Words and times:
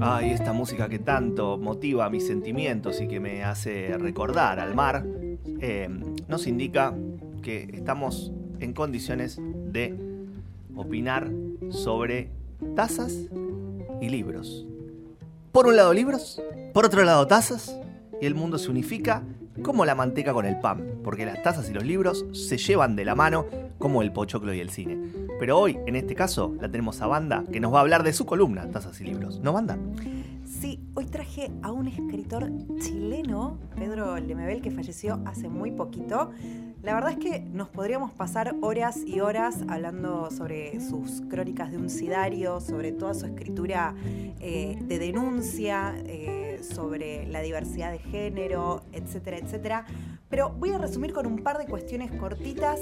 Ay, 0.00 0.30
esta 0.30 0.52
música 0.52 0.88
que 0.88 1.00
tanto 1.00 1.58
motiva 1.58 2.08
mis 2.08 2.24
sentimientos 2.24 3.00
y 3.00 3.08
que 3.08 3.18
me 3.18 3.42
hace 3.42 3.98
recordar 3.98 4.60
al 4.60 4.76
mar, 4.76 5.04
eh, 5.60 5.88
nos 6.28 6.46
indica 6.46 6.94
que 7.42 7.68
estamos 7.72 8.30
en 8.60 8.74
condiciones 8.74 9.40
de 9.40 9.96
opinar 10.76 11.32
sobre 11.70 12.30
tazas 12.76 13.28
y 14.00 14.08
libros. 14.08 14.68
Por 15.50 15.66
un 15.66 15.76
lado 15.76 15.92
libros, 15.92 16.40
por 16.72 16.86
otro 16.86 17.04
lado 17.04 17.26
tazas, 17.26 17.76
y 18.20 18.26
el 18.26 18.34
mundo 18.34 18.58
se 18.58 18.70
unifica 18.70 19.22
como 19.62 19.84
la 19.84 19.94
manteca 19.94 20.32
con 20.32 20.46
el 20.46 20.58
pan, 20.60 21.00
porque 21.04 21.26
las 21.26 21.42
tazas 21.42 21.68
y 21.68 21.72
los 21.72 21.84
libros 21.84 22.24
se 22.32 22.56
llevan 22.56 22.96
de 22.96 23.04
la 23.04 23.14
mano 23.14 23.46
como 23.78 24.02
el 24.02 24.12
pochoclo 24.12 24.54
y 24.54 24.60
el 24.60 24.70
cine. 24.70 24.98
Pero 25.38 25.58
hoy, 25.58 25.78
en 25.86 25.96
este 25.96 26.14
caso, 26.14 26.54
la 26.60 26.70
tenemos 26.70 27.02
a 27.02 27.08
Banda, 27.08 27.44
que 27.52 27.60
nos 27.60 27.74
va 27.74 27.78
a 27.78 27.80
hablar 27.80 28.04
de 28.04 28.12
su 28.12 28.24
columna, 28.24 28.70
Tazas 28.70 29.00
y 29.00 29.04
Libros. 29.04 29.40
¿No, 29.40 29.52
Banda? 29.52 29.76
Sí, 30.44 30.78
hoy 30.94 31.06
traje 31.06 31.50
a 31.62 31.72
un 31.72 31.88
escritor 31.88 32.48
chileno, 32.78 33.58
Pedro 33.74 34.16
Lemebel, 34.18 34.62
que 34.62 34.70
falleció 34.70 35.20
hace 35.24 35.48
muy 35.48 35.72
poquito. 35.72 36.30
La 36.82 36.94
verdad 36.94 37.12
es 37.12 37.18
que 37.18 37.40
nos 37.40 37.68
podríamos 37.68 38.12
pasar 38.12 38.54
horas 38.60 38.98
y 39.04 39.20
horas 39.20 39.58
hablando 39.68 40.30
sobre 40.30 40.80
sus 40.80 41.22
crónicas 41.28 41.70
de 41.72 41.78
un 41.78 41.90
sidario, 41.90 42.60
sobre 42.60 42.92
toda 42.92 43.14
su 43.14 43.26
escritura 43.26 43.94
eh, 44.40 44.78
de 44.80 44.98
denuncia, 44.98 45.94
eh, 46.06 46.41
sobre 46.62 47.26
la 47.26 47.40
diversidad 47.40 47.90
de 47.90 47.98
género, 47.98 48.82
etcétera, 48.92 49.38
etcétera. 49.38 49.86
Pero 50.28 50.50
voy 50.50 50.70
a 50.70 50.78
resumir 50.78 51.12
con 51.12 51.26
un 51.26 51.42
par 51.42 51.58
de 51.58 51.66
cuestiones 51.66 52.10
cortitas 52.12 52.80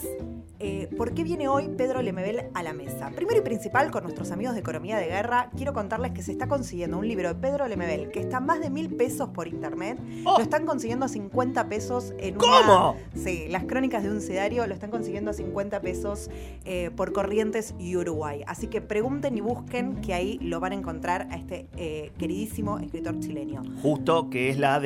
eh, 0.60 0.88
por 0.96 1.14
qué 1.14 1.24
viene 1.24 1.48
hoy 1.48 1.68
Pedro 1.68 2.00
Lemebel 2.02 2.44
a 2.54 2.62
la 2.62 2.74
mesa. 2.74 3.10
Primero 3.16 3.40
y 3.40 3.42
principal, 3.42 3.90
con 3.90 4.04
nuestros 4.04 4.30
amigos 4.30 4.54
de 4.54 4.60
Economía 4.60 4.98
de 4.98 5.06
Guerra, 5.06 5.50
quiero 5.56 5.72
contarles 5.72 6.12
que 6.12 6.22
se 6.22 6.32
está 6.32 6.46
consiguiendo 6.48 6.98
un 6.98 7.08
libro 7.08 7.28
de 7.28 7.34
Pedro 7.34 7.66
Lemebel 7.66 8.10
que 8.10 8.20
está 8.20 8.36
a 8.36 8.40
más 8.40 8.60
de 8.60 8.70
mil 8.70 8.94
pesos 8.94 9.30
por 9.30 9.48
internet. 9.48 9.98
¡Oh! 10.24 10.36
Lo 10.36 10.42
están 10.44 10.66
consiguiendo 10.66 11.06
a 11.06 11.08
50 11.08 11.68
pesos 11.68 12.12
en 12.18 12.34
¿Cómo? 12.34 12.92
una... 12.92 13.00
Sí, 13.14 13.46
las 13.48 13.64
crónicas 13.64 14.02
de 14.02 14.10
un 14.10 14.20
sedario 14.20 14.66
lo 14.66 14.74
están 14.74 14.90
consiguiendo 14.90 15.30
a 15.30 15.34
50 15.34 15.80
pesos 15.80 16.30
eh, 16.64 16.90
por 16.94 17.12
Corrientes 17.12 17.74
y 17.78 17.96
Uruguay. 17.96 18.44
Así 18.46 18.66
que 18.66 18.80
pregunten 18.80 19.36
y 19.36 19.40
busquen 19.40 20.00
que 20.02 20.14
ahí 20.14 20.38
lo 20.40 20.60
van 20.60 20.72
a 20.72 20.74
encontrar 20.74 21.26
a 21.30 21.36
este 21.36 21.66
eh, 21.76 22.12
queridísimo 22.18 22.78
escritor 22.78 23.18
chileno. 23.18 23.62
Justo 23.82 24.28
que 24.28 24.50
es 24.50 24.58
la, 24.58 24.80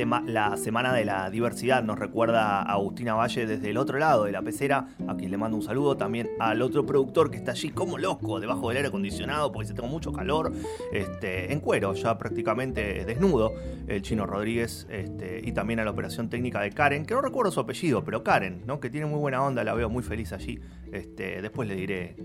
Semana 0.56 0.92
de 0.92 1.04
la 1.04 1.28
Diversidad, 1.28 1.82
nos 1.82 1.98
recuerda 1.98 2.62
a 2.62 2.72
Agustina 2.72 3.14
Valle 3.14 3.46
desde 3.46 3.70
el 3.70 3.76
otro 3.76 3.98
lado 3.98 4.24
de 4.24 4.32
la 4.32 4.42
pecera, 4.42 4.86
a 5.08 5.16
quien 5.16 5.30
le 5.30 5.36
mando 5.36 5.56
un 5.56 5.62
saludo, 5.62 5.96
también 5.96 6.30
al 6.38 6.62
otro 6.62 6.86
productor 6.86 7.30
que 7.30 7.36
está 7.36 7.52
allí 7.52 7.70
como 7.70 7.98
loco, 7.98 8.38
debajo 8.38 8.68
del 8.68 8.76
aire 8.78 8.88
acondicionado, 8.88 9.50
porque 9.50 9.68
se 9.68 9.74
tengo 9.74 9.88
mucho 9.88 10.12
calor, 10.12 10.52
este, 10.92 11.52
en 11.52 11.60
cuero, 11.60 11.94
ya 11.94 12.16
prácticamente 12.18 13.04
desnudo, 13.04 13.52
el 13.88 14.00
chino 14.02 14.26
Rodríguez, 14.26 14.86
este, 14.90 15.40
y 15.44 15.52
también 15.52 15.80
a 15.80 15.84
la 15.84 15.90
operación 15.90 16.28
técnica 16.28 16.60
de 16.60 16.70
Karen, 16.70 17.04
que 17.04 17.14
no 17.14 17.20
recuerdo 17.20 17.50
su 17.50 17.60
apellido, 17.60 18.04
pero 18.04 18.22
Karen, 18.22 18.62
¿no? 18.64 18.78
que 18.78 18.90
tiene 18.90 19.06
muy 19.06 19.18
buena 19.18 19.42
onda, 19.42 19.64
la 19.64 19.74
veo 19.74 19.88
muy 19.88 20.02
feliz 20.04 20.32
allí. 20.32 20.60
Este, 20.92 21.42
después 21.42 21.68
le 21.68 21.74
diré 21.74 22.16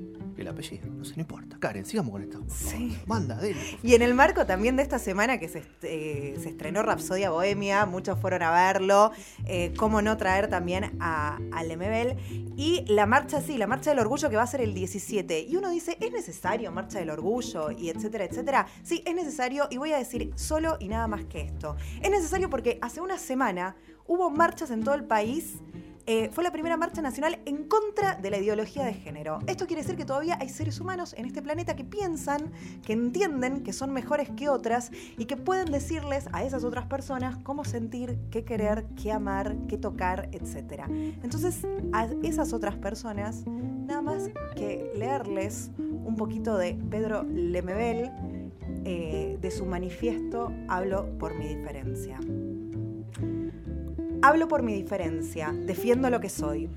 el 0.42 0.48
apellido, 0.48 0.88
no 0.88 1.04
sé, 1.06 1.14
no 1.16 1.22
importa. 1.22 1.58
Karen, 1.60 1.86
sigamos 1.86 2.12
con 2.12 2.22
esto. 2.24 2.44
Sí. 2.48 2.98
Manda, 3.06 3.36
dele. 3.38 3.60
Y 3.84 3.96
en 3.96 4.02
el 4.02 4.14
marco 4.14 4.46
también 4.46 4.76
de 4.76 4.84
esta 4.84 5.00
semana 5.00 5.38
que 5.40 5.48
se, 5.50 5.60
est- 5.60 5.84
eh, 5.84 6.36
se 6.42 6.50
estrenó 6.50 6.82
Rapsodia 6.84 7.30
Bohemia, 7.32 7.86
muchos 7.86 8.20
fueron 8.20 8.42
a 8.44 8.52
verlo, 8.52 9.12
eh, 9.46 9.74
cómo 9.78 10.02
no 10.02 10.18
traer 10.18 10.48
también 10.50 10.96
a, 11.00 11.40
a 11.52 11.64
Lemebel. 11.64 12.18
Y 12.56 12.86
la 12.88 13.06
marcha, 13.06 13.42
sí, 13.42 13.58
la 13.58 13.68
marcha 13.68 13.90
del 13.92 14.00
orgullo 14.00 14.30
que 14.30 14.36
va 14.36 14.44
a 14.44 14.48
ser 14.48 14.62
el 14.62 14.74
17. 14.74 15.42
Y 15.48 15.56
uno 15.56 15.70
dice, 15.70 15.98
¿es 16.00 16.12
necesario 16.12 16.72
marcha 16.72 17.00
del 17.00 17.10
orgullo? 17.10 17.72
Y 17.72 17.90
etcétera, 17.90 18.26
etcétera. 18.26 18.68
Sí, 18.84 19.04
es 19.06 19.16
necesario 19.16 19.68
y 19.70 19.78
voy 19.78 19.92
a 19.94 19.98
decir 19.98 20.32
solo 20.36 20.78
y 20.80 20.88
nada 20.88 21.08
más 21.08 21.26
que 21.26 21.42
esto. 21.42 21.76
Es 22.02 22.10
necesario 22.12 22.50
porque 22.50 22.78
hace 22.82 23.02
una 23.02 23.18
semana 23.18 23.76
hubo 24.08 24.30
marchas 24.32 24.72
en 24.72 24.84
todo 24.84 24.96
el 24.96 25.04
país 25.04 25.58
eh, 26.12 26.32
fue 26.34 26.44
la 26.44 26.52
primera 26.52 26.76
marcha 26.76 27.04
nacional 27.04 27.38
en 27.46 27.66
contra 27.66 28.16
de 28.16 28.32
la 28.32 28.40
ideología 28.40 28.84
de 28.84 28.96
género. 28.96 29.38
Esto 29.46 29.68
quiere 29.68 29.84
decir 29.84 29.96
que 29.96 30.06
todavía 30.06 30.40
hay 30.42 30.50
seres 30.50 30.80
humanos 30.80 31.14
en 31.16 31.26
este 31.26 31.44
planeta 31.44 31.76
que 31.76 31.84
piensan, 31.84 32.52
que 32.84 32.94
entienden 32.94 33.62
que 33.62 33.74
son 33.74 33.92
mejores 33.92 34.28
que 34.32 34.50
otras 34.50 34.90
y 35.20 35.26
que 35.26 35.38
pueden 35.38 35.72
decirles 35.72 36.28
a 36.32 36.44
esas 36.44 36.64
otras 36.64 36.88
personas 36.88 37.38
cómo 37.44 37.64
sentir, 37.64 38.18
qué 38.32 38.44
querer, 38.44 38.88
qué 39.00 39.12
amar, 39.12 39.56
qué 39.68 39.78
tocar, 39.78 40.30
etc. 40.32 40.86
Entonces, 41.22 41.68
a 41.94 42.08
esas 42.24 42.54
otras 42.54 42.76
personas, 42.76 43.46
nada 43.46 44.02
más 44.02 44.32
que 44.56 44.92
leerles 44.96 45.70
un 45.78 46.16
poquito 46.16 46.58
de 46.58 46.74
Pedro 46.90 47.22
Lemebel, 47.22 48.10
eh, 48.84 49.38
de 49.40 49.52
su 49.52 49.64
manifiesto 49.64 50.52
Hablo 50.70 51.06
por 51.20 51.36
mi 51.36 51.48
diferencia. 51.50 52.20
Hablo 54.22 54.50
por 54.50 54.64
mi 54.64 54.74
diferencia, 54.74 55.54
defiendo 55.54 56.10
lo 56.10 56.20
que 56.20 56.28
soy. 56.28 56.70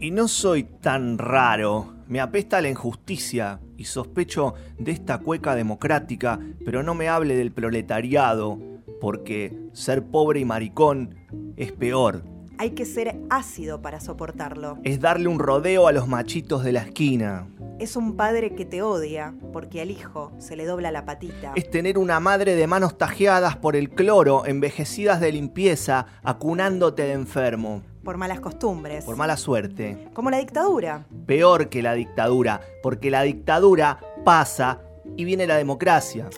Y 0.00 0.10
no 0.10 0.26
soy 0.26 0.64
tan 0.64 1.16
raro. 1.16 1.94
Me 2.08 2.20
apesta 2.20 2.60
la 2.60 2.68
injusticia 2.68 3.60
y 3.76 3.84
sospecho 3.84 4.54
de 4.78 4.90
esta 4.90 5.18
cueca 5.18 5.54
democrática, 5.54 6.40
pero 6.64 6.82
no 6.82 6.94
me 6.94 7.08
hable 7.08 7.36
del 7.36 7.52
proletariado, 7.52 8.58
porque 9.00 9.56
ser 9.72 10.02
pobre 10.02 10.40
y 10.40 10.44
maricón 10.44 11.14
es 11.56 11.70
peor. 11.70 12.24
Hay 12.62 12.70
que 12.70 12.86
ser 12.86 13.16
ácido 13.28 13.82
para 13.82 13.98
soportarlo. 13.98 14.78
Es 14.84 15.00
darle 15.00 15.26
un 15.26 15.40
rodeo 15.40 15.88
a 15.88 15.92
los 15.92 16.06
machitos 16.06 16.62
de 16.62 16.70
la 16.70 16.82
esquina. 16.82 17.48
Es 17.80 17.96
un 17.96 18.14
padre 18.14 18.54
que 18.54 18.64
te 18.64 18.82
odia 18.82 19.34
porque 19.52 19.80
al 19.80 19.90
hijo 19.90 20.30
se 20.38 20.54
le 20.54 20.64
dobla 20.64 20.92
la 20.92 21.04
patita. 21.04 21.54
Es 21.56 21.68
tener 21.68 21.98
una 21.98 22.20
madre 22.20 22.54
de 22.54 22.68
manos 22.68 22.96
tajeadas 22.96 23.56
por 23.56 23.74
el 23.74 23.90
cloro, 23.90 24.46
envejecidas 24.46 25.20
de 25.20 25.32
limpieza, 25.32 26.06
acunándote 26.22 27.02
de 27.02 27.14
enfermo. 27.14 27.82
Por 28.04 28.16
malas 28.16 28.38
costumbres. 28.38 29.04
Por 29.04 29.16
mala 29.16 29.36
suerte. 29.36 30.06
Como 30.14 30.30
la 30.30 30.38
dictadura. 30.38 31.04
Peor 31.26 31.68
que 31.68 31.82
la 31.82 31.94
dictadura, 31.94 32.60
porque 32.80 33.10
la 33.10 33.22
dictadura 33.22 33.98
pasa 34.24 34.82
y 35.16 35.24
viene 35.24 35.48
la 35.48 35.56
democracia. 35.56 36.30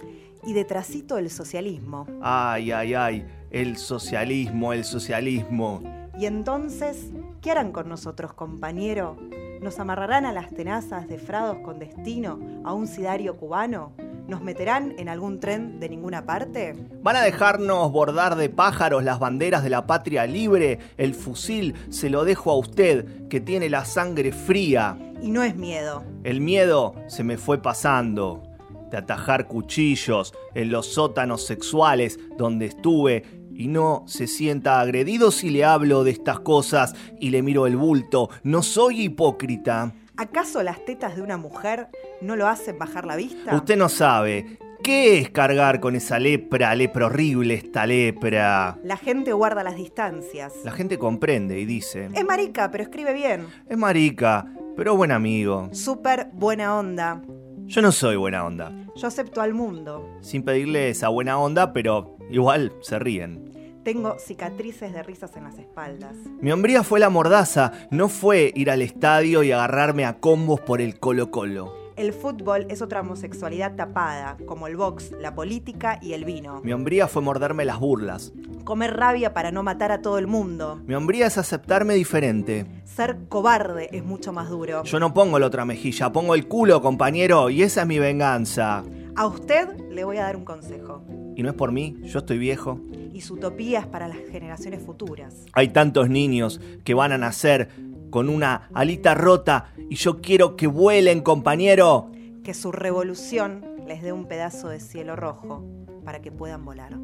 Y 0.42 0.54
detrásito 0.54 1.18
el 1.18 1.28
socialismo. 1.28 2.06
Ay, 2.22 2.72
ay, 2.72 2.94
ay, 2.94 3.26
el 3.50 3.76
socialismo, 3.76 4.72
el 4.72 4.84
socialismo. 4.84 6.03
Y 6.18 6.26
entonces, 6.26 7.10
¿qué 7.40 7.50
harán 7.50 7.72
con 7.72 7.88
nosotros, 7.88 8.32
compañero? 8.34 9.16
¿Nos 9.60 9.80
amarrarán 9.80 10.26
a 10.26 10.32
las 10.32 10.54
tenazas 10.54 11.08
de 11.08 11.18
frados 11.18 11.58
con 11.64 11.78
destino 11.78 12.38
a 12.64 12.72
un 12.72 12.86
sidario 12.86 13.36
cubano? 13.36 13.92
¿Nos 14.28 14.40
meterán 14.40 14.94
en 14.96 15.08
algún 15.08 15.40
tren 15.40 15.80
de 15.80 15.88
ninguna 15.88 16.24
parte? 16.24 16.74
¿Van 17.02 17.16
a 17.16 17.22
dejarnos 17.22 17.90
bordar 17.90 18.36
de 18.36 18.48
pájaros 18.48 19.02
las 19.02 19.18
banderas 19.18 19.64
de 19.64 19.70
la 19.70 19.86
patria 19.86 20.24
libre? 20.26 20.78
El 20.96 21.14
fusil 21.14 21.74
se 21.90 22.10
lo 22.10 22.24
dejo 22.24 22.50
a 22.52 22.56
usted, 22.56 23.26
que 23.28 23.40
tiene 23.40 23.68
la 23.68 23.84
sangre 23.84 24.30
fría. 24.32 24.96
Y 25.20 25.30
no 25.30 25.42
es 25.42 25.56
miedo. 25.56 26.04
El 26.22 26.40
miedo 26.40 26.94
se 27.08 27.24
me 27.24 27.38
fue 27.38 27.60
pasando. 27.60 28.42
De 28.90 28.98
atajar 28.98 29.48
cuchillos 29.48 30.32
en 30.54 30.70
los 30.70 30.86
sótanos 30.94 31.44
sexuales 31.44 32.20
donde 32.38 32.66
estuve 32.66 33.43
y 33.54 33.68
no 33.68 34.04
se 34.06 34.26
sienta 34.26 34.80
agredido 34.80 35.30
si 35.30 35.50
le 35.50 35.64
hablo 35.64 36.04
de 36.04 36.10
estas 36.10 36.40
cosas 36.40 36.94
y 37.20 37.30
le 37.30 37.42
miro 37.42 37.66
el 37.66 37.76
bulto. 37.76 38.28
No 38.42 38.62
soy 38.62 39.02
hipócrita. 39.02 39.92
¿Acaso 40.16 40.62
las 40.62 40.84
tetas 40.84 41.16
de 41.16 41.22
una 41.22 41.36
mujer 41.36 41.88
no 42.20 42.36
lo 42.36 42.46
hacen 42.46 42.78
bajar 42.78 43.04
la 43.06 43.16
vista? 43.16 43.54
Usted 43.56 43.76
no 43.76 43.88
sabe. 43.88 44.58
¿Qué 44.82 45.18
es 45.18 45.30
cargar 45.30 45.80
con 45.80 45.96
esa 45.96 46.18
lepra, 46.18 46.74
lepra 46.74 47.06
horrible, 47.06 47.54
esta 47.54 47.86
lepra? 47.86 48.78
La 48.84 48.96
gente 48.98 49.32
guarda 49.32 49.64
las 49.64 49.76
distancias. 49.76 50.52
La 50.62 50.72
gente 50.72 50.98
comprende 50.98 51.58
y 51.58 51.64
dice, 51.64 52.10
Es 52.12 52.24
marica, 52.24 52.70
pero 52.70 52.84
escribe 52.84 53.14
bien. 53.14 53.46
es 53.68 53.78
marica, 53.78 54.46
pero 54.76 54.94
buen 54.94 55.10
amigo. 55.10 55.70
Súper 55.72 56.28
buena 56.34 56.76
onda. 56.78 57.22
Yo 57.66 57.80
no 57.80 57.92
soy 57.92 58.16
buena 58.16 58.44
onda. 58.44 58.72
Yo 58.94 59.08
acepto 59.08 59.40
al 59.40 59.54
mundo. 59.54 60.06
Sin 60.20 60.42
pedirle 60.42 60.90
esa 60.90 61.08
buena 61.08 61.38
onda, 61.38 61.72
pero 61.72 62.18
igual 62.30 62.72
se 62.82 62.98
ríen. 62.98 63.80
Tengo 63.82 64.18
cicatrices 64.18 64.92
de 64.92 65.02
risas 65.02 65.34
en 65.36 65.44
las 65.44 65.58
espaldas. 65.58 66.14
Mi 66.40 66.52
hombría 66.52 66.82
fue 66.82 67.00
la 67.00 67.08
mordaza, 67.08 67.72
no 67.90 68.08
fue 68.08 68.52
ir 68.54 68.70
al 68.70 68.82
estadio 68.82 69.42
y 69.42 69.52
agarrarme 69.52 70.04
a 70.04 70.20
combos 70.20 70.60
por 70.60 70.80
el 70.80 70.98
colo 70.98 71.30
colo. 71.30 71.72
El 71.96 72.12
fútbol 72.12 72.66
es 72.68 72.82
otra 72.82 73.00
homosexualidad 73.00 73.76
tapada, 73.76 74.36
como 74.46 74.66
el 74.66 74.76
box, 74.76 75.12
la 75.20 75.34
política 75.34 75.98
y 76.02 76.12
el 76.12 76.24
vino. 76.24 76.60
Mi 76.64 76.72
hombría 76.72 77.08
fue 77.08 77.22
morderme 77.22 77.64
las 77.64 77.78
burlas. 77.78 78.32
Comer 78.64 78.96
rabia 78.96 79.34
para 79.34 79.52
no 79.52 79.62
matar 79.62 79.92
a 79.92 80.00
todo 80.00 80.16
el 80.16 80.26
mundo. 80.26 80.80
Mi 80.86 80.94
hombría 80.94 81.26
es 81.26 81.36
aceptarme 81.36 81.92
diferente. 81.92 82.64
Ser 82.84 83.28
cobarde 83.28 83.90
es 83.92 84.02
mucho 84.02 84.32
más 84.32 84.48
duro. 84.48 84.82
Yo 84.84 84.98
no 84.98 85.12
pongo 85.12 85.38
la 85.38 85.46
otra 85.46 85.66
mejilla, 85.66 86.10
pongo 86.12 86.34
el 86.34 86.48
culo, 86.48 86.80
compañero, 86.80 87.50
y 87.50 87.62
esa 87.62 87.82
es 87.82 87.86
mi 87.86 87.98
venganza. 87.98 88.82
A 89.16 89.26
usted 89.26 89.68
le 89.90 90.04
voy 90.04 90.16
a 90.16 90.22
dar 90.22 90.36
un 90.36 90.46
consejo. 90.46 91.04
Y 91.36 91.42
no 91.42 91.50
es 91.50 91.54
por 91.54 91.72
mí, 91.72 91.98
yo 92.04 92.20
estoy 92.20 92.38
viejo. 92.38 92.80
Y 93.12 93.20
su 93.20 93.34
utopía 93.34 93.80
es 93.80 93.86
para 93.86 94.08
las 94.08 94.16
generaciones 94.32 94.82
futuras. 94.82 95.44
Hay 95.52 95.68
tantos 95.68 96.08
niños 96.08 96.58
que 96.84 96.94
van 96.94 97.12
a 97.12 97.18
nacer 97.18 97.68
con 98.08 98.30
una 98.30 98.70
alita 98.72 99.14
rota 99.14 99.74
y 99.90 99.96
yo 99.96 100.22
quiero 100.22 100.56
que 100.56 100.68
vuelen, 100.68 101.20
compañero. 101.20 102.10
Que 102.42 102.54
su 102.54 102.72
revolución 102.72 103.62
les 103.86 104.02
dé 104.02 104.12
un 104.12 104.24
pedazo 104.26 104.68
de 104.68 104.80
cielo 104.80 105.16
rojo 105.16 105.62
para 106.04 106.22
que 106.22 106.32
puedan 106.32 106.64
volar. 106.64 106.96